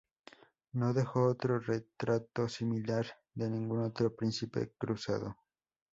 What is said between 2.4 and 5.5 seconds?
similar de ningún otro príncipe Cruzado.